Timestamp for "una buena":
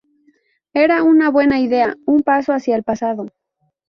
1.03-1.59